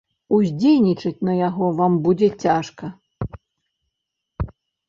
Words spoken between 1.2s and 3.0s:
на яго вам будзе цяжка.